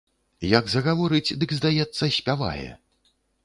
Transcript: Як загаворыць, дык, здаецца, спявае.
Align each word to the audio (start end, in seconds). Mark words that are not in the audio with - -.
Як 0.59 0.71
загаворыць, 0.75 1.35
дык, 1.43 1.55
здаецца, 1.59 2.13
спявае. 2.19 2.69